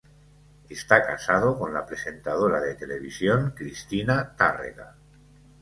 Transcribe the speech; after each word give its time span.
Está 0.67 1.05
casado 1.05 1.59
con 1.59 1.75
la 1.75 1.85
presentadora 1.85 2.59
de 2.59 2.73
televisión 2.73 3.53
Cristina 3.55 4.35
Tárrega. 4.35 4.95